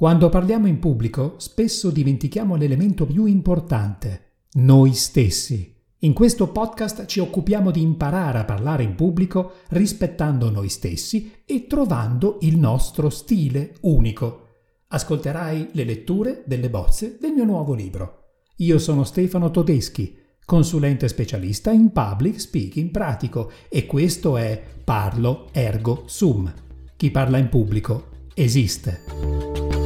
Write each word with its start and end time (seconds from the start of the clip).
Quando 0.00 0.30
parliamo 0.30 0.66
in 0.66 0.78
pubblico 0.78 1.34
spesso 1.36 1.90
dimentichiamo 1.90 2.56
l'elemento 2.56 3.04
più 3.04 3.26
importante, 3.26 4.46
noi 4.52 4.94
stessi. 4.94 5.76
In 5.98 6.14
questo 6.14 6.48
podcast 6.48 7.04
ci 7.04 7.20
occupiamo 7.20 7.70
di 7.70 7.82
imparare 7.82 8.38
a 8.38 8.46
parlare 8.46 8.82
in 8.82 8.94
pubblico 8.94 9.56
rispettando 9.68 10.48
noi 10.48 10.70
stessi 10.70 11.42
e 11.44 11.66
trovando 11.66 12.38
il 12.40 12.56
nostro 12.56 13.10
stile 13.10 13.74
unico. 13.82 14.46
Ascolterai 14.88 15.68
le 15.72 15.84
letture 15.84 16.44
delle 16.46 16.70
bozze 16.70 17.18
del 17.20 17.32
mio 17.32 17.44
nuovo 17.44 17.74
libro. 17.74 18.28
Io 18.56 18.78
sono 18.78 19.04
Stefano 19.04 19.50
Todeschi, 19.50 20.16
consulente 20.46 21.08
specialista 21.08 21.72
in 21.72 21.92
public 21.92 22.40
speaking 22.40 22.90
pratico 22.90 23.50
e 23.68 23.84
questo 23.84 24.38
è 24.38 24.62
Parlo 24.82 25.48
Ergo 25.52 26.04
Sum. 26.06 26.50
Chi 26.96 27.10
parla 27.10 27.36
in 27.36 27.50
pubblico 27.50 28.06
esiste. 28.32 29.79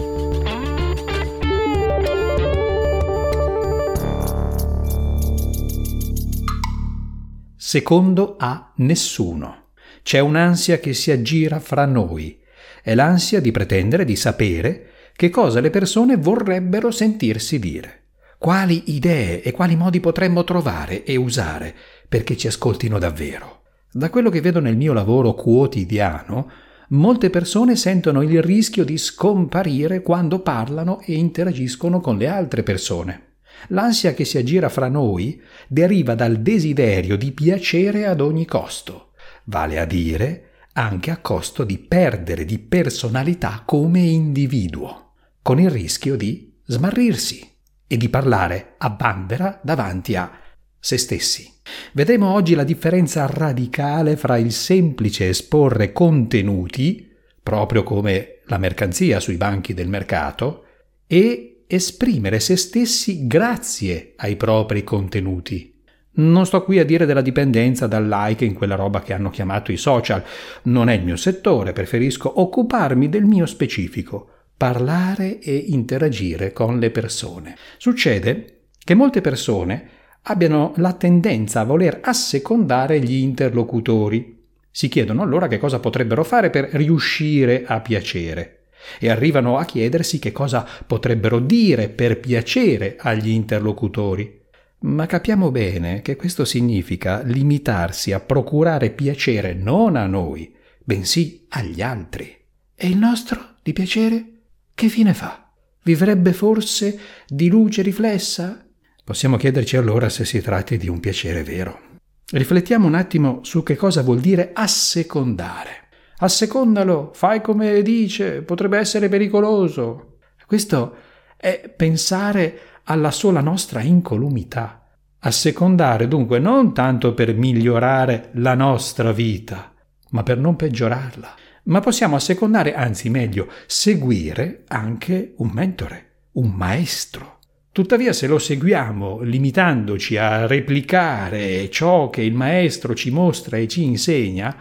Secondo 7.75 8.37
a 8.39 8.71
nessuno. 8.77 9.71
C'è 10.05 10.21
un'ansia 10.21 10.79
che 10.79 10.95
si 10.95 11.11
aggira 11.11 11.59
fra 11.59 11.85
noi. 11.87 12.39
È 12.81 12.95
l'ansia 12.95 13.41
di 13.41 13.51
pretendere 13.51 14.05
di 14.05 14.15
sapere 14.15 14.91
che 15.17 15.29
cosa 15.29 15.59
le 15.59 15.71
persone 15.71 16.17
vorrebbero 16.17 16.93
sentirsi 16.93 17.59
dire. 17.59 18.03
Quali 18.39 18.95
idee 18.95 19.43
e 19.43 19.51
quali 19.51 19.75
modi 19.75 19.99
potremmo 19.99 20.45
trovare 20.45 21.03
e 21.03 21.17
usare 21.17 21.75
perché 22.09 22.37
ci 22.37 22.47
ascoltino 22.47 23.01
davvero. 23.01 23.63
Da 23.91 24.09
quello 24.09 24.31
che 24.31 24.41
vedo 24.41 24.61
nel 24.61 24.77
mio 24.77 24.93
lavoro 24.93 25.35
quotidiano, 25.35 26.49
molte 26.91 27.29
persone 27.29 27.75
sentono 27.75 28.23
il 28.23 28.41
rischio 28.41 28.85
di 28.85 28.97
scomparire 28.97 30.01
quando 30.01 30.39
parlano 30.39 31.01
e 31.01 31.15
interagiscono 31.15 31.99
con 31.99 32.19
le 32.19 32.29
altre 32.29 32.63
persone. 32.63 33.34
L'ansia 33.69 34.15
che 34.15 34.25
si 34.25 34.39
aggira 34.39 34.69
fra 34.69 34.89
noi 34.89 35.41
deriva 35.69 36.15
dal 36.15 36.41
desiderio 36.41 37.17
di 37.17 37.33
piacere 37.33 38.07
ad 38.07 38.21
ogni 38.21 38.45
costo, 38.47 39.13
vale 39.45 39.79
a 39.79 39.85
dire 39.85 40.51
anche 40.75 41.11
a 41.11 41.19
costo 41.19 41.65
di 41.65 41.79
perdere 41.79 42.45
di 42.45 42.59
personalità 42.59 43.63
come 43.65 44.01
individuo, 44.01 45.13
con 45.41 45.61
il 45.61 45.71
rischio 45.71 46.17
di 46.17 46.53
smarrirsi 46.65 47.49
e 47.87 47.97
di 47.97 48.09
parlare 48.09 48.75
a 48.79 48.91
bambera 48.91 49.61
davanti 49.63 50.17
a 50.17 50.31
se 50.79 50.99
stessi. 50.99 51.51
Vedremo 51.93 52.33
oggi 52.33 52.55
la 52.55 52.65
differenza 52.65 53.27
radicale 53.27 54.17
fra 54.17 54.37
il 54.37 54.53
semplice 54.53 55.29
esporre 55.29 55.93
contenuti, 55.93 57.11
proprio 57.43 57.83
come 57.83 58.41
la 58.47 58.59
mercanzia 58.59 59.21
sui 59.21 59.37
banchi 59.37 59.75
del 59.75 59.89
mercato, 59.89 60.65
e 61.07 61.54
esprimere 61.75 62.41
se 62.41 62.57
stessi 62.57 63.27
grazie 63.27 64.15
ai 64.17 64.37
propri 64.37 64.85
contenuti. 64.85 65.73
Non 66.17 66.47
sto 66.47 66.63
qui 66.63 66.79
a 66.79 66.85
dire 66.85 67.07
della 67.07 67.21
dipendenza 67.21 67.89
dal 67.89 68.07
like 68.07 68.45
in 68.45 68.55
quella 68.55 68.77
roba 68.77 69.03
che 69.03 69.13
hanno 69.13 69.31
chiamato 69.31 69.73
i 69.73 69.77
social, 69.77 70.23
non 70.65 70.89
è 70.89 70.95
il 70.95 71.03
mio 71.03 71.17
settore, 71.17 71.73
preferisco 71.73 72.41
occuparmi 72.41 73.09
del 73.09 73.25
mio 73.25 73.47
specifico, 73.47 74.29
parlare 74.57 75.41
e 75.41 75.57
interagire 75.57 76.53
con 76.53 76.79
le 76.79 76.91
persone. 76.91 77.57
Succede 77.79 78.67
che 78.79 78.95
molte 78.95 79.21
persone 79.21 79.89
abbiano 80.23 80.73
la 80.77 80.93
tendenza 80.93 81.61
a 81.61 81.65
voler 81.65 81.99
assecondare 82.03 83.01
gli 83.01 83.17
interlocutori. 83.17 84.43
Si 84.71 84.89
chiedono 84.89 85.23
allora 85.23 85.49
che 85.49 85.59
cosa 85.59 85.81
potrebbero 85.81 86.23
fare 86.23 86.51
per 86.51 86.69
riuscire 86.73 87.65
a 87.67 87.81
piacere 87.81 88.64
e 88.99 89.11
arrivano 89.11 89.59
a 89.59 89.65
chiedersi 89.65 90.19
che 90.19 90.33
cosa 90.33 90.67
potrebbero 90.87 91.39
dire 91.39 91.89
per 91.89 92.21
piacere 92.21 92.97
agli 92.99 93.31
interlocutori. 93.31 94.43
Ma 94.81 95.07
capiamo 95.07 95.51
bene 95.51 96.03
che 96.03 96.17
questo 96.17 96.45
significa 96.45 97.23
limitarsi 97.23 98.13
a 98.13 98.21
procurare 98.21 98.91
piacere 98.91 99.55
non 99.55 99.97
a 99.97 100.07
noi, 100.07 100.55
bensì 100.83 101.47
agli 101.49 101.81
altri. 101.81 102.37
E 102.75 102.89
il 102.89 102.97
nostro 102.97 103.55
di 103.63 103.73
piacere 103.73 104.27
che 104.75 104.89
fine 104.89 105.15
fa? 105.15 105.51
Vivrebbe 105.85 106.33
forse 106.33 106.99
di 107.27 107.49
luce 107.49 107.83
riflessa? 107.83 108.67
Possiamo 109.05 109.37
chiederci 109.37 109.77
allora 109.77 110.09
se 110.09 110.25
si 110.25 110.41
tratti 110.41 110.77
di 110.77 110.89
un 110.89 110.99
piacere 111.01 111.43
vero. 111.43 111.93
Riflettiamo 112.33 112.87
un 112.87 112.95
attimo 112.95 113.41
su 113.43 113.63
che 113.63 113.77
cosa 113.77 114.03
vuol 114.03 114.21
dire 114.21 114.51
assecondare 114.53 115.84
assecondalo, 116.19 117.11
fai 117.15 117.41
come 117.41 117.83
dice, 117.83 118.43
potrebbe 118.43 118.79
essere 118.79 119.09
pericoloso. 119.09 120.19
Questo 120.47 120.97
è 121.37 121.73
pensare 121.75 122.59
alla 122.85 123.11
sola 123.11 123.41
nostra 123.41 123.81
incolumità. 123.81 124.81
Assecondare 125.21 126.07
dunque 126.07 126.39
non 126.39 126.75
tanto 126.75 127.15
per 127.15 127.35
migliorare 127.35 128.31
la 128.35 128.55
nostra 128.55 129.13
vita, 129.13 129.73
ma 130.11 130.23
per 130.23 130.39
non 130.39 130.57
peggiorarla. 130.57 131.35
Ma 131.65 131.81
possiamo 131.81 132.17
assecondare, 132.17 132.75
anzi 132.75 133.09
meglio, 133.09 133.49
seguire 133.67 134.65
anche 134.69 135.33
un 135.39 135.49
mentore, 135.49 136.27
un 136.33 136.51
maestro. 136.51 137.39
Tuttavia 137.75 138.13
se 138.13 138.29
lo 138.29 138.39
seguiamo 138.39 139.23
limitandoci 139.23 140.17
a 140.17 140.47
replicare 140.47 141.69
ciò 141.71 142.09
che 142.09 142.23
il 142.23 142.33
maestro 142.33 142.95
ci 142.95 143.11
mostra 143.11 143.57
e 143.57 143.67
ci 143.67 143.83
insegna, 143.83 144.57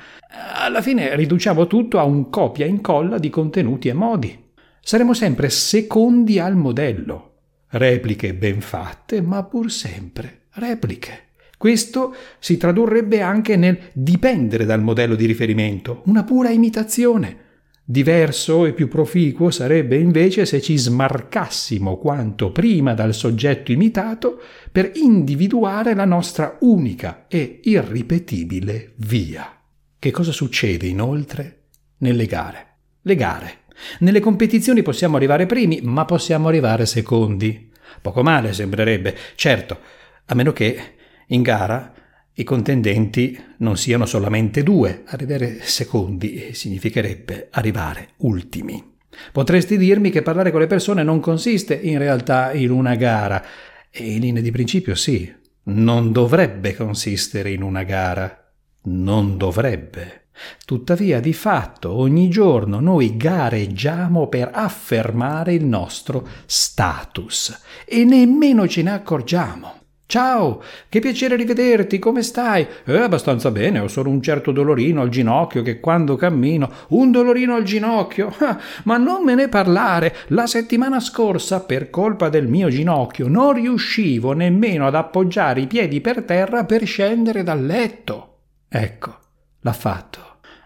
alla 0.56 0.81
fine 0.81 1.16
riduciamo 1.16 1.68
tutto 1.68 2.00
a 2.00 2.06
un 2.06 2.31
copia 2.31 2.66
e 2.66 2.69
incolla 2.69 3.19
di 3.19 3.29
contenuti 3.29 3.88
e 3.88 3.94
modi. 3.94 4.35
Saremo 4.81 5.13
sempre 5.13 5.51
secondi 5.51 6.40
al 6.40 6.56
modello. 6.56 7.34
Repliche 7.68 8.34
ben 8.34 8.62
fatte, 8.62 9.22
ma 9.22 9.44
pur 9.44 9.72
sempre 9.72 10.45
repliche. 10.53 11.25
Questo 11.56 12.16
si 12.40 12.57
tradurrebbe 12.57 13.22
anche 13.22 13.56
nel 13.57 13.78
dipendere 13.94 14.66
dal 14.66 14.81
modello 14.81 15.13
di 15.13 15.28
riferimento, 15.28 16.01
una 16.06 16.24
pura 16.24 16.50
imitazione, 16.50 17.43
Diverso 17.86 18.66
e 18.66 18.72
più 18.72 18.88
proficuo 18.88 19.52
sarebbe 19.52 19.98
invece 19.98 20.46
se 20.46 20.62
ci 20.62 20.78
smarcassimo 20.78 21.98
quanto 21.98 22.50
prima 22.54 22.94
dal 22.94 23.14
soggetto 23.14 23.74
imitato 23.74 24.42
per 24.72 24.92
individuare 24.96 25.94
la 25.94 26.06
nostra 26.06 26.58
unica 26.62 27.26
e 27.28 27.60
irripetibile 27.64 28.94
via. 28.98 29.60
Che 30.00 30.12
cosa 30.12 30.32
succede 30.32 30.88
inoltre 30.88 31.64
nelle 31.98 32.26
gare? 32.26 32.68
Le 33.02 33.16
gare. 33.16 33.58
Nelle 34.00 34.22
competizioni 34.22 34.82
possiamo 34.82 35.18
arrivare 35.18 35.46
primi, 35.46 35.82
ma 35.84 36.06
possiamo 36.06 36.48
arrivare 36.48 36.86
secondi. 36.86 37.70
Poco 38.02 38.24
male 38.24 38.54
sembrerebbe, 38.54 39.14
certo, 39.36 39.78
a 40.28 40.36
meno 40.36 40.54
che 40.54 40.94
in 41.28 41.42
gara 41.42 41.94
i 42.36 42.44
contendenti 42.44 43.40
non 43.58 43.78
siano 43.78 44.06
solamente 44.06 44.64
due, 44.64 45.04
arrivare 45.06 45.60
secondi 45.62 46.54
significherebbe 46.54 47.50
arrivare 47.52 48.10
ultimi. 48.18 48.92
Potresti 49.32 49.78
dirmi 49.78 50.10
che 50.10 50.24
parlare 50.24 50.50
con 50.50 50.60
le 50.60 50.68
persone 50.68 51.04
non 51.04 51.20
consiste 51.20 51.76
in 51.76 52.00
realtà 52.00 52.52
in 52.54 52.72
una 52.72 52.96
gara, 52.96 53.44
e 53.92 54.14
in 54.14 54.22
linea 54.22 54.42
di 54.42 54.50
principio 54.50 54.96
sì, 54.96 55.32
non 55.66 56.12
dovrebbe 56.12 56.76
consistere 56.76 57.52
in 57.52 57.62
una 57.62 57.84
gara, 57.84 58.52
non 58.86 59.38
dovrebbe. 59.38 60.30
Tuttavia, 60.66 61.20
di 61.20 61.34
fatto, 61.34 61.92
ogni 61.92 62.30
giorno 62.30 62.80
noi 62.80 63.16
gareggiamo 63.16 64.28
per 64.28 64.50
affermare 64.52 65.54
il 65.54 65.66
nostro 65.66 66.28
status 66.48 67.62
e 67.86 68.04
nemmeno 68.04 68.68
ce 68.68 68.82
ne 68.82 68.92
accorgiamo. 68.92 69.82
Ciao, 70.06 70.62
che 70.90 71.00
piacere 71.00 71.36
rivederti, 71.36 71.97
come 71.97 72.22
stai? 72.22 72.68
Eh, 72.86 72.97
abbastanza 72.97 73.50
bene, 73.50 73.80
ho 73.80 73.88
solo 73.88 74.09
un 74.09 74.22
certo 74.22 74.52
dolorino 74.52 75.02
al 75.02 75.09
ginocchio 75.09 75.64
che 75.64 75.80
quando 75.80 76.16
cammino... 76.16 76.69
Un 76.90 77.09
dolorino 77.09 77.56
al 77.56 77.64
ginocchio? 77.64 78.31
Ah, 78.44 78.59
ma 78.84 78.97
non 78.97 79.24
me 79.24 79.34
ne 79.34 79.47
parlare! 79.47 80.13
La 80.28 80.46
settimana 80.46 81.00
scorsa, 81.00 81.62
per 81.62 81.89
colpa 81.89 82.30
del 82.30 82.48
mio 82.48 82.69
ginocchio, 82.69 83.28
non 83.28 83.54
riuscivo 83.54 84.33
nemmeno 84.33 84.86
ad 84.86 84.95
appoggiare 84.95 85.62
i 85.62 85.68
piedi 85.68 86.01
per 86.01 86.24
terra 86.24 86.66
per 86.66 86.86
scendere 86.86 87.42
dal 87.42 87.66
letto. 87.66 88.38
Ecco, 88.69 89.18
l'ha 89.62 89.74
fatto. 89.74 90.19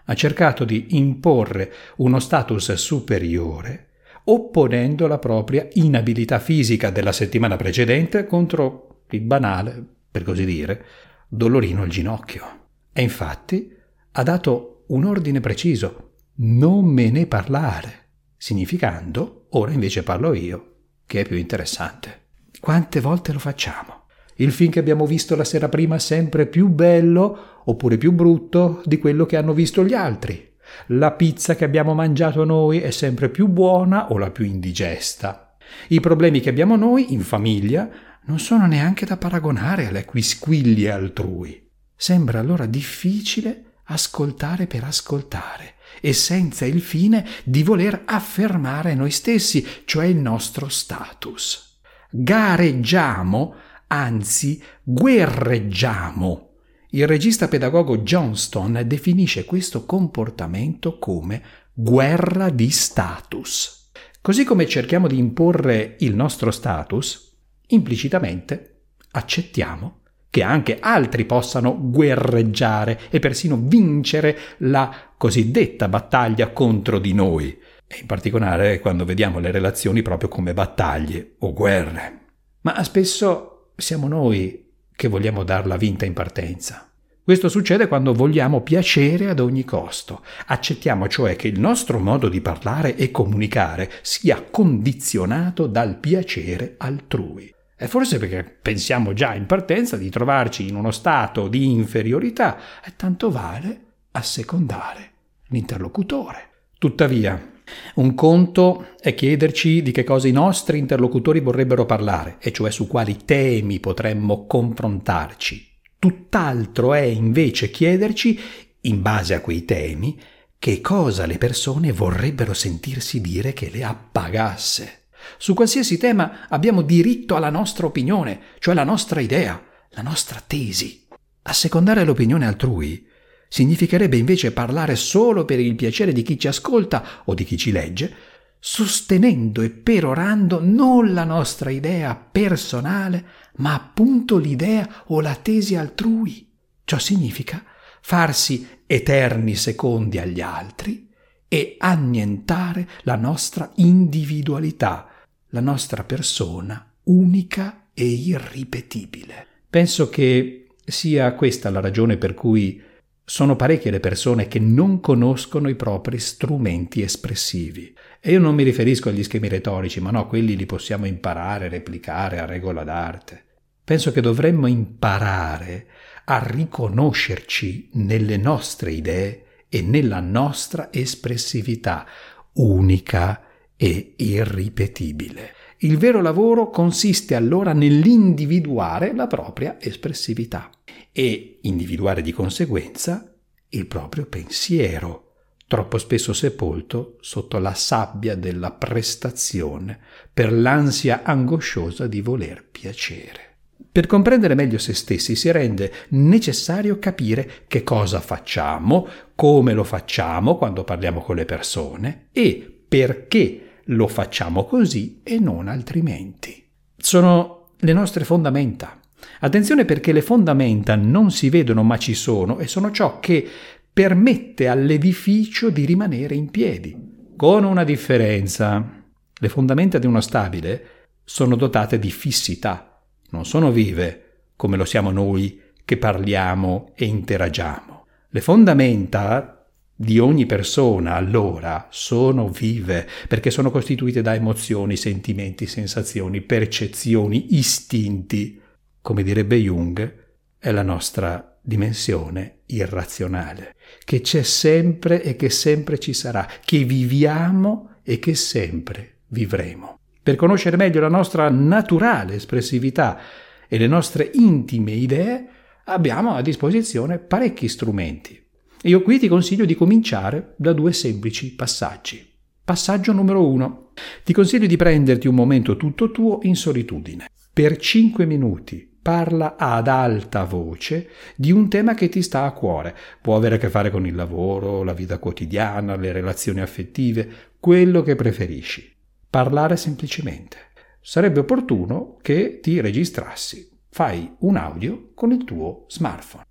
Ha 0.06 0.14
cercato 0.14 0.64
di 0.64 0.88
imporre 0.90 1.72
uno 1.96 2.18
status 2.18 2.72
superiore 2.74 3.84
opponendo 4.28 5.06
la 5.06 5.18
propria 5.18 5.66
inabilità 5.74 6.38
fisica 6.38 6.90
della 6.90 7.12
settimana 7.12 7.56
precedente 7.56 8.26
contro 8.26 8.87
il 9.16 9.22
banale, 9.22 9.84
per 10.10 10.22
così 10.22 10.44
dire, 10.44 10.84
dolorino 11.28 11.82
al 11.82 11.88
ginocchio. 11.88 12.44
E 12.92 13.02
infatti 13.02 13.74
ha 14.12 14.22
dato 14.22 14.84
un 14.88 15.04
ordine 15.04 15.40
preciso, 15.40 16.12
non 16.36 16.84
me 16.84 17.10
ne 17.10 17.26
parlare, 17.26 18.06
significando, 18.36 19.46
ora 19.50 19.72
invece 19.72 20.02
parlo 20.02 20.32
io, 20.34 20.74
che 21.06 21.20
è 21.20 21.24
più 21.26 21.36
interessante. 21.36 22.26
Quante 22.60 23.00
volte 23.00 23.32
lo 23.32 23.38
facciamo? 23.38 24.06
Il 24.36 24.52
film 24.52 24.70
che 24.70 24.78
abbiamo 24.78 25.06
visto 25.06 25.34
la 25.36 25.44
sera 25.44 25.68
prima 25.68 25.96
è 25.96 25.98
sempre 25.98 26.46
più 26.46 26.68
bello 26.68 27.62
oppure 27.64 27.98
più 27.98 28.12
brutto 28.12 28.82
di 28.84 28.98
quello 28.98 29.26
che 29.26 29.36
hanno 29.36 29.52
visto 29.52 29.84
gli 29.84 29.94
altri. 29.94 30.54
La 30.88 31.12
pizza 31.12 31.56
che 31.56 31.64
abbiamo 31.64 31.94
mangiato 31.94 32.44
noi 32.44 32.78
è 32.78 32.90
sempre 32.90 33.30
più 33.30 33.48
buona 33.48 34.12
o 34.12 34.18
la 34.18 34.30
più 34.30 34.44
indigesta. 34.44 35.56
I 35.88 36.00
problemi 36.00 36.40
che 36.40 36.50
abbiamo 36.50 36.76
noi 36.76 37.12
in 37.12 37.20
famiglia 37.20 37.90
non 38.28 38.38
sono 38.38 38.66
neanche 38.66 39.06
da 39.06 39.16
paragonare 39.16 39.88
alle 39.88 40.04
quisquiglie 40.04 40.90
altrui. 40.90 41.66
Sembra 41.96 42.38
allora 42.38 42.66
difficile 42.66 43.80
ascoltare 43.84 44.66
per 44.66 44.84
ascoltare 44.84 45.76
e 46.00 46.12
senza 46.12 46.66
il 46.66 46.82
fine 46.82 47.26
di 47.42 47.62
voler 47.62 48.02
affermare 48.04 48.94
noi 48.94 49.10
stessi, 49.10 49.66
cioè 49.84 50.04
il 50.04 50.18
nostro 50.18 50.68
status. 50.68 51.80
Gareggiamo, 52.10 53.54
anzi 53.86 54.62
guerreggiamo. 54.82 56.50
Il 56.90 57.06
regista 57.06 57.48
pedagogo 57.48 57.98
Johnston 57.98 58.82
definisce 58.86 59.46
questo 59.46 59.86
comportamento 59.86 60.98
come 60.98 61.42
guerra 61.72 62.50
di 62.50 62.68
status. 62.70 63.90
Così 64.20 64.44
come 64.44 64.66
cerchiamo 64.66 65.06
di 65.06 65.16
imporre 65.16 65.96
il 66.00 66.14
nostro 66.14 66.50
status, 66.50 67.27
implicitamente 67.68 68.80
accettiamo 69.10 70.00
che 70.30 70.42
anche 70.42 70.78
altri 70.78 71.24
possano 71.24 71.76
guerreggiare 71.80 73.00
e 73.10 73.18
persino 73.18 73.56
vincere 73.60 74.38
la 74.58 74.94
cosiddetta 75.16 75.88
battaglia 75.88 76.50
contro 76.50 76.98
di 76.98 77.14
noi, 77.14 77.58
e 77.86 77.98
in 78.00 78.06
particolare 78.06 78.80
quando 78.80 79.04
vediamo 79.04 79.38
le 79.38 79.50
relazioni 79.50 80.02
proprio 80.02 80.28
come 80.28 80.52
battaglie 80.52 81.36
o 81.38 81.52
guerre. 81.54 82.20
Ma 82.60 82.82
spesso 82.84 83.72
siamo 83.76 84.06
noi 84.06 84.66
che 84.94 85.08
vogliamo 85.08 85.44
darla 85.44 85.76
vinta 85.76 86.04
in 86.04 86.12
partenza. 86.12 86.90
Questo 87.24 87.48
succede 87.48 87.88
quando 87.88 88.14
vogliamo 88.14 88.62
piacere 88.62 89.28
ad 89.28 89.40
ogni 89.40 89.64
costo. 89.64 90.22
Accettiamo 90.46 91.08
cioè 91.08 91.36
che 91.36 91.48
il 91.48 91.60
nostro 91.60 91.98
modo 91.98 92.28
di 92.28 92.40
parlare 92.40 92.96
e 92.96 93.10
comunicare 93.10 93.90
sia 94.02 94.42
condizionato 94.42 95.66
dal 95.66 95.98
piacere 95.98 96.74
altrui. 96.78 97.54
E 97.80 97.86
forse 97.86 98.18
perché 98.18 98.42
pensiamo 98.42 99.12
già 99.12 99.34
in 99.34 99.46
partenza 99.46 99.96
di 99.96 100.10
trovarci 100.10 100.66
in 100.66 100.74
uno 100.74 100.90
stato 100.90 101.46
di 101.46 101.70
inferiorità 101.70 102.58
e 102.84 102.94
tanto 102.96 103.30
vale 103.30 103.80
assecondare 104.10 105.10
l'interlocutore. 105.48 106.48
Tuttavia, 106.76 107.52
un 107.94 108.14
conto 108.14 108.94
è 109.00 109.14
chiederci 109.14 109.82
di 109.82 109.92
che 109.92 110.02
cosa 110.02 110.26
i 110.26 110.32
nostri 110.32 110.78
interlocutori 110.78 111.40
vorrebbero 111.40 111.86
parlare, 111.86 112.36
e 112.40 112.50
cioè 112.50 112.70
su 112.70 112.88
quali 112.88 113.16
temi 113.24 113.78
potremmo 113.78 114.46
confrontarci. 114.46 115.66
Tutt'altro 115.98 116.94
è 116.94 117.00
invece 117.00 117.70
chiederci, 117.70 118.38
in 118.82 119.02
base 119.02 119.34
a 119.34 119.40
quei 119.40 119.64
temi, 119.64 120.20
che 120.58 120.80
cosa 120.80 121.26
le 121.26 121.38
persone 121.38 121.92
vorrebbero 121.92 122.54
sentirsi 122.54 123.20
dire 123.20 123.52
che 123.52 123.70
le 123.70 123.84
appagasse. 123.84 125.06
Su 125.36 125.54
qualsiasi 125.54 125.98
tema 125.98 126.46
abbiamo 126.48 126.82
diritto 126.82 127.36
alla 127.36 127.50
nostra 127.50 127.86
opinione, 127.86 128.40
cioè 128.58 128.74
la 128.74 128.84
nostra 128.84 129.20
idea, 129.20 129.62
la 129.90 130.02
nostra 130.02 130.42
tesi. 130.44 131.06
Assecondare 131.42 132.04
l'opinione 132.04 132.46
altrui 132.46 133.06
significherebbe 133.48 134.16
invece 134.16 134.52
parlare 134.52 134.96
solo 134.96 135.44
per 135.44 135.58
il 135.58 135.74
piacere 135.74 136.12
di 136.12 136.22
chi 136.22 136.38
ci 136.38 136.48
ascolta 136.48 137.22
o 137.24 137.34
di 137.34 137.44
chi 137.44 137.56
ci 137.56 137.72
legge, 137.72 138.14
sostenendo 138.58 139.62
e 139.62 139.70
perorando 139.70 140.60
non 140.62 141.12
la 141.12 141.24
nostra 141.24 141.70
idea 141.70 142.14
personale, 142.14 143.24
ma 143.56 143.74
appunto 143.74 144.36
l'idea 144.36 145.04
o 145.06 145.20
la 145.20 145.34
tesi 145.34 145.76
altrui. 145.76 146.46
Ciò 146.84 146.98
significa 146.98 147.62
farsi 148.00 148.66
eterni 148.86 149.54
secondi 149.54 150.18
agli 150.18 150.40
altri 150.40 151.08
e 151.48 151.76
annientare 151.78 152.88
la 153.02 153.16
nostra 153.16 153.70
individualità, 153.76 155.08
la 155.50 155.60
nostra 155.60 156.04
persona 156.04 156.92
unica 157.04 157.88
e 157.94 158.04
irripetibile. 158.04 159.46
Penso 159.68 160.08
che 160.08 160.68
sia 160.84 161.32
questa 161.34 161.70
la 161.70 161.80
ragione 161.80 162.16
per 162.16 162.34
cui 162.34 162.82
sono 163.24 163.56
parecchie 163.56 163.90
le 163.90 164.00
persone 164.00 164.48
che 164.48 164.58
non 164.58 165.00
conoscono 165.00 165.68
i 165.68 165.74
propri 165.74 166.18
strumenti 166.18 167.02
espressivi. 167.02 167.94
E 168.20 168.32
io 168.32 168.40
non 168.40 168.54
mi 168.54 168.62
riferisco 168.62 169.10
agli 169.10 169.22
schemi 169.22 169.48
retorici, 169.48 170.00
ma 170.00 170.10
no, 170.10 170.26
quelli 170.26 170.56
li 170.56 170.64
possiamo 170.64 171.06
imparare, 171.06 171.68
replicare 171.68 172.38
a 172.38 172.46
regola 172.46 172.84
d'arte. 172.84 173.44
Penso 173.84 174.12
che 174.12 174.20
dovremmo 174.20 174.66
imparare 174.66 175.86
a 176.24 176.42
riconoscerci 176.42 177.90
nelle 177.94 178.36
nostre 178.36 178.92
idee 178.92 179.44
e 179.68 179.82
nella 179.82 180.20
nostra 180.20 180.90
espressività 180.90 182.06
unica 182.54 183.42
e 183.78 184.14
irripetibile. 184.16 185.54
Il 185.78 185.96
vero 185.96 186.20
lavoro 186.20 186.68
consiste 186.68 187.36
allora 187.36 187.72
nell'individuare 187.72 189.14
la 189.14 189.28
propria 189.28 189.80
espressività 189.80 190.70
e 191.12 191.60
individuare 191.62 192.20
di 192.20 192.32
conseguenza 192.32 193.32
il 193.70 193.86
proprio 193.86 194.26
pensiero, 194.26 195.34
troppo 195.68 195.98
spesso 195.98 196.32
sepolto 196.32 197.16
sotto 197.20 197.58
la 197.58 197.74
sabbia 197.74 198.34
della 198.34 198.72
prestazione 198.72 200.00
per 200.34 200.52
l'ansia 200.52 201.22
angosciosa 201.22 202.08
di 202.08 202.20
voler 202.20 202.64
piacere. 202.68 203.46
Per 203.92 204.06
comprendere 204.06 204.54
meglio 204.54 204.78
se 204.78 204.94
stessi 204.94 205.36
si 205.36 205.50
rende 205.52 205.92
necessario 206.08 206.98
capire 206.98 207.62
che 207.68 207.84
cosa 207.84 208.20
facciamo, 208.20 209.06
come 209.36 209.72
lo 209.74 209.84
facciamo 209.84 210.56
quando 210.56 210.82
parliamo 210.82 211.20
con 211.20 211.36
le 211.36 211.44
persone 211.44 212.26
e 212.32 212.82
perché 212.88 213.67
lo 213.90 214.08
facciamo 214.08 214.64
così 214.64 215.20
e 215.22 215.38
non 215.38 215.68
altrimenti. 215.68 216.66
Sono 216.96 217.70
le 217.78 217.92
nostre 217.92 218.24
fondamenta. 218.24 218.98
Attenzione 219.40 219.84
perché 219.84 220.12
le 220.12 220.22
fondamenta 220.22 220.96
non 220.96 221.30
si 221.30 221.48
vedono 221.48 221.82
ma 221.82 221.96
ci 221.96 222.14
sono 222.14 222.58
e 222.58 222.66
sono 222.66 222.90
ciò 222.90 223.20
che 223.20 223.46
permette 223.92 224.68
all'edificio 224.68 225.70
di 225.70 225.84
rimanere 225.84 226.34
in 226.34 226.50
piedi. 226.50 226.96
Con 227.36 227.64
una 227.64 227.84
differenza. 227.84 228.96
Le 229.40 229.48
fondamenta 229.48 229.98
di 229.98 230.06
uno 230.06 230.20
stabile 230.20 230.86
sono 231.24 231.54
dotate 231.54 231.98
di 231.98 232.10
fissità, 232.10 233.00
non 233.30 233.44
sono 233.44 233.70
vive 233.70 234.24
come 234.56 234.76
lo 234.76 234.84
siamo 234.84 235.12
noi 235.12 235.60
che 235.84 235.96
parliamo 235.96 236.92
e 236.96 237.04
interagiamo. 237.04 238.06
Le 238.28 238.40
fondamenta 238.40 239.57
di 240.00 240.20
ogni 240.20 240.46
persona 240.46 241.14
allora 241.14 241.88
sono 241.90 242.48
vive 242.48 243.04
perché 243.26 243.50
sono 243.50 243.72
costituite 243.72 244.22
da 244.22 244.32
emozioni, 244.32 244.96
sentimenti, 244.96 245.66
sensazioni, 245.66 246.40
percezioni, 246.40 247.56
istinti. 247.56 248.60
Come 249.02 249.24
direbbe 249.24 249.56
Jung, 249.56 250.26
è 250.56 250.70
la 250.70 250.82
nostra 250.82 251.58
dimensione 251.60 252.60
irrazionale, 252.66 253.74
che 254.04 254.20
c'è 254.20 254.44
sempre 254.44 255.20
e 255.20 255.34
che 255.34 255.50
sempre 255.50 255.98
ci 255.98 256.12
sarà, 256.12 256.46
che 256.64 256.84
viviamo 256.84 257.96
e 258.04 258.20
che 258.20 258.36
sempre 258.36 259.22
vivremo. 259.30 259.98
Per 260.22 260.36
conoscere 260.36 260.76
meglio 260.76 261.00
la 261.00 261.08
nostra 261.08 261.50
naturale 261.50 262.34
espressività 262.34 263.18
e 263.66 263.76
le 263.76 263.88
nostre 263.88 264.30
intime 264.34 264.92
idee, 264.92 265.48
abbiamo 265.86 266.34
a 266.34 266.42
disposizione 266.42 267.18
parecchi 267.18 267.66
strumenti. 267.66 268.46
Io 268.82 269.02
qui 269.02 269.18
ti 269.18 269.26
consiglio 269.26 269.64
di 269.64 269.74
cominciare 269.74 270.54
da 270.56 270.72
due 270.72 270.92
semplici 270.92 271.54
passaggi. 271.54 272.24
Passaggio 272.64 273.12
numero 273.12 273.44
uno. 273.44 273.90
Ti 274.22 274.32
consiglio 274.32 274.68
di 274.68 274.76
prenderti 274.76 275.26
un 275.26 275.34
momento 275.34 275.76
tutto 275.76 276.12
tuo 276.12 276.38
in 276.42 276.54
solitudine. 276.54 277.28
Per 277.52 277.76
cinque 277.78 278.24
minuti 278.24 278.88
parla 279.02 279.56
ad 279.56 279.88
alta 279.88 280.44
voce 280.44 281.08
di 281.34 281.50
un 281.50 281.68
tema 281.68 281.94
che 281.94 282.08
ti 282.08 282.22
sta 282.22 282.44
a 282.44 282.52
cuore. 282.52 282.94
Può 283.20 283.34
avere 283.34 283.56
a 283.56 283.58
che 283.58 283.68
fare 283.68 283.90
con 283.90 284.06
il 284.06 284.14
lavoro, 284.14 284.84
la 284.84 284.92
vita 284.92 285.18
quotidiana, 285.18 285.96
le 285.96 286.12
relazioni 286.12 286.60
affettive, 286.60 287.28
quello 287.58 288.02
che 288.02 288.14
preferisci. 288.14 288.94
Parlare 289.28 289.76
semplicemente. 289.76 290.56
Sarebbe 291.00 291.40
opportuno 291.40 292.16
che 292.22 292.60
ti 292.60 292.80
registrassi. 292.80 293.68
Fai 293.90 294.30
un 294.40 294.56
audio 294.56 295.10
con 295.14 295.32
il 295.32 295.42
tuo 295.42 295.86
smartphone. 295.88 296.47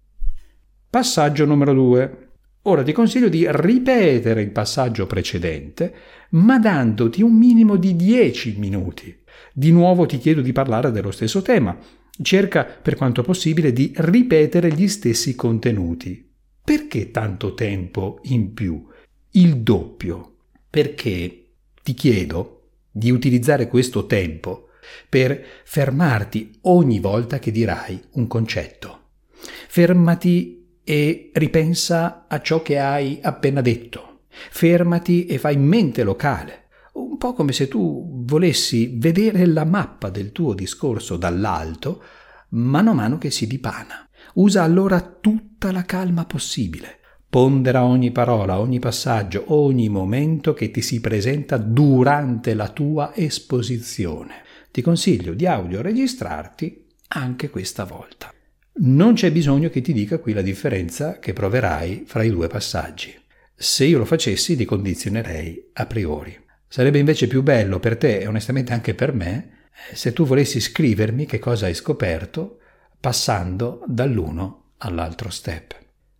Passaggio 0.97 1.45
numero 1.45 1.75
2. 1.75 2.29
Ora 2.63 2.81
ti 2.81 2.91
consiglio 2.91 3.29
di 3.29 3.45
ripetere 3.47 4.41
il 4.41 4.49
passaggio 4.49 5.05
precedente, 5.05 5.93
ma 6.31 6.57
dandoti 6.57 7.21
un 7.21 7.37
minimo 7.37 7.75
di 7.75 7.95
10 7.95 8.55
minuti. 8.57 9.15
Di 9.53 9.71
nuovo 9.71 10.07
ti 10.07 10.17
chiedo 10.17 10.41
di 10.41 10.51
parlare 10.53 10.89
dello 10.89 11.11
stesso 11.11 11.43
tema. 11.43 11.77
Cerca, 12.19 12.63
per 12.63 12.95
quanto 12.95 13.21
possibile, 13.21 13.73
di 13.73 13.93
ripetere 13.95 14.73
gli 14.73 14.87
stessi 14.87 15.35
contenuti. 15.35 16.27
Perché 16.63 17.11
tanto 17.11 17.53
tempo 17.53 18.17
in 18.23 18.55
più? 18.55 18.83
Il 19.33 19.57
doppio. 19.57 20.37
Perché 20.67 21.49
ti 21.83 21.93
chiedo 21.93 22.69
di 22.89 23.11
utilizzare 23.11 23.67
questo 23.67 24.07
tempo 24.07 24.69
per 25.07 25.43
fermarti 25.63 26.57
ogni 26.61 26.99
volta 26.99 27.37
che 27.37 27.51
dirai 27.51 28.01
un 28.13 28.25
concetto. 28.25 29.01
Fermati 29.67 30.57
e 30.89 31.31
ripensa 31.33 32.27
a 32.29 32.39
ciò 32.39 32.61
che 32.61 32.79
hai 32.79 33.19
appena 33.21 33.59
detto. 33.59 34.21
Fermati 34.29 35.25
e 35.25 35.37
fai 35.37 35.57
mente 35.57 36.03
locale, 36.03 36.67
un 36.93 37.17
po' 37.17 37.33
come 37.33 37.51
se 37.51 37.67
tu 37.67 38.23
volessi 38.23 38.93
vedere 38.95 39.45
la 39.47 39.65
mappa 39.65 40.09
del 40.09 40.31
tuo 40.31 40.53
discorso 40.53 41.17
dall'alto, 41.17 42.01
mano 42.51 42.91
a 42.91 42.93
mano 42.93 43.17
che 43.17 43.31
si 43.31 43.47
dipana. 43.47 44.07
Usa 44.35 44.63
allora 44.63 45.01
tutta 45.01 45.73
la 45.73 45.83
calma 45.83 46.23
possibile. 46.23 46.99
Pondera 47.29 47.83
ogni 47.83 48.11
parola, 48.11 48.57
ogni 48.57 48.79
passaggio, 48.79 49.43
ogni 49.47 49.89
momento 49.89 50.53
che 50.53 50.71
ti 50.71 50.81
si 50.81 51.01
presenta 51.01 51.57
durante 51.57 52.53
la 52.53 52.69
tua 52.69 53.13
esposizione. 53.13 54.35
Ti 54.71 54.81
consiglio 54.81 55.33
di 55.33 55.45
audio 55.45 55.81
registrarti 55.81 56.85
anche 57.09 57.49
questa 57.49 57.83
volta. 57.83 58.31
Non 58.79 59.15
c'è 59.15 59.31
bisogno 59.31 59.69
che 59.69 59.81
ti 59.81 59.91
dica 59.91 60.19
qui 60.19 60.33
la 60.33 60.43
differenza 60.43 61.17
che 61.17 61.33
proverai 61.33 62.03
fra 62.05 62.21
i 62.21 62.29
due 62.29 62.47
passaggi. 62.47 63.11
Se 63.55 63.85
io 63.85 63.97
lo 63.97 64.05
facessi 64.05 64.55
ti 64.55 64.65
condizionerei 64.65 65.71
a 65.73 65.87
priori. 65.87 66.37
Sarebbe 66.67 66.99
invece 66.99 67.25
più 67.25 67.41
bello 67.41 67.79
per 67.79 67.97
te 67.97 68.19
e 68.19 68.27
onestamente 68.27 68.73
anche 68.73 68.93
per 68.93 69.13
me 69.13 69.65
se 69.93 70.13
tu 70.13 70.25
volessi 70.25 70.59
scrivermi 70.59 71.25
che 71.25 71.39
cosa 71.39 71.65
hai 71.65 71.73
scoperto 71.73 72.59
passando 72.99 73.83
dall'uno 73.87 74.73
all'altro 74.77 75.31
step. 75.31 75.75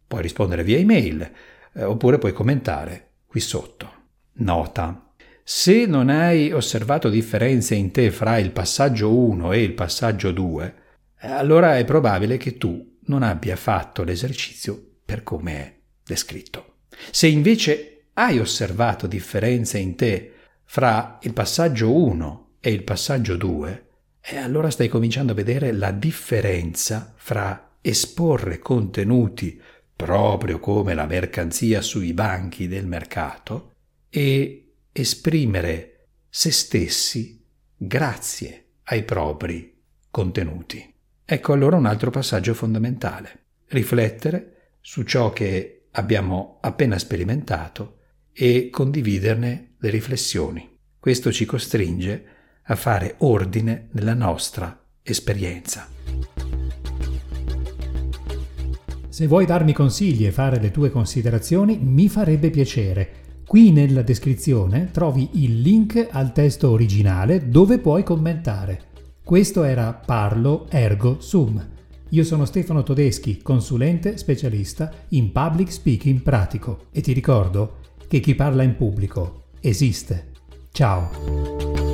Puoi 0.08 0.24
rispondere 0.24 0.64
via 0.64 0.78
email 0.78 1.30
eh, 1.74 1.84
oppure 1.84 2.18
puoi 2.18 2.34
commentare 2.34 3.10
qui 3.28 3.40
sotto. 3.40 3.92
Nota. 4.40 5.12
Se 5.44 5.86
non 5.86 6.10
hai 6.10 6.52
osservato 6.52 7.10
differenze 7.10 7.76
in 7.76 7.92
te 7.92 8.10
fra 8.10 8.40
il 8.40 8.50
passaggio 8.50 9.16
1 9.16 9.52
e 9.52 9.62
il 9.62 9.74
passaggio 9.74 10.32
2, 10.32 10.66
eh, 10.66 10.86
allora 11.20 11.78
è 11.78 11.86
probabile 11.86 12.38
che 12.38 12.58
tu 12.58 12.98
non 13.06 13.24
abbia 13.24 13.56
fatto 13.56 14.04
l'esercizio 14.04 15.00
per 15.04 15.24
come 15.24 15.54
è 15.54 15.76
descritto. 16.04 16.76
Se 17.12 17.28
invece 17.28 18.10
hai 18.14 18.40
osservato 18.40 19.08
differenze 19.08 19.78
in 19.78 19.96
te 19.96 20.34
fra 20.64 21.20
il 21.22 21.34
passaggio 21.34 21.96
1 21.96 22.56
e 22.60 22.72
il 22.72 22.84
passaggio 22.84 23.36
2, 23.36 23.86
e 24.22 24.38
allora 24.38 24.70
stai 24.70 24.90
cominciando 24.90 25.32
a 25.32 25.36
vedere 25.36 25.72
la 25.72 25.92
differenza 25.92 27.14
fra 27.16 27.78
esporre 27.82 28.60
contenuti 28.60 29.62
proprio 29.96 30.60
come 30.60 30.94
la 30.94 31.06
mercanzia 31.06 31.82
sui 31.82 32.14
banchi 32.14 32.68
del 32.68 32.86
mercato 32.86 33.74
e 34.10 34.74
esprimere 34.92 36.08
se 36.30 36.52
stessi 36.52 37.44
grazie 37.76 38.66
ai 38.84 39.04
propri 39.04 39.82
contenuti. 40.12 40.96
Ecco 41.30 41.52
allora 41.52 41.76
un 41.76 41.86
altro 41.86 42.10
passaggio 42.10 42.54
fondamentale. 42.54 43.48
Riflettere 43.68 44.76
su 44.80 45.04
ciò 45.04 45.34
che 45.34 45.88
abbiamo 45.92 46.60
appena 46.62 46.98
sperimentato 46.98 47.98
e 48.32 48.70
condividerne 48.72 49.74
le 49.78 49.90
riflessioni. 49.90 50.80
Questo 50.98 51.34
ci 51.34 51.44
costringe 51.44 52.26
a 52.64 52.78
fare 52.78 53.16
ordine 53.18 53.90
nella 53.92 54.14
nostra 54.14 54.82
esperienza. 55.04 55.90
Se 59.10 59.28
vuoi 59.28 59.46
darmi 59.46 59.74
consigli 59.74 60.26
e 60.26 60.32
fare 60.32 60.62
le 60.62 60.72
tue 60.72 60.90
considerazioni, 60.90 61.78
mi 61.78 62.08
farebbe 62.08 62.50
piacere. 62.50 63.42
Qui 63.46 63.74
nella 63.74 64.02
descrizione 64.02 64.92
trovi 64.92 65.44
il 65.44 65.60
link 65.60 66.08
al 66.10 66.32
testo 66.32 66.70
originale 66.70 67.50
dove 67.50 67.80
puoi 67.80 68.04
commentare. 68.04 68.96
Questo 69.28 69.66
era 69.66 69.92
Parlo 69.92 70.68
Ergo 70.70 71.20
Sum. 71.20 71.62
Io 72.12 72.24
sono 72.24 72.46
Stefano 72.46 72.82
Todeschi, 72.82 73.42
consulente 73.42 74.18
specialista 74.18 74.90
in 75.10 75.34
public 75.34 75.70
speaking 75.70 76.22
pratico 76.22 76.86
e 76.94 77.02
ti 77.02 77.12
ricordo 77.12 77.80
che 78.08 78.22
chi 78.22 78.36
parla 78.36 78.64
in 78.64 78.78
pubblico 78.78 79.48
esiste. 79.60 80.32
Ciao! 80.72 81.87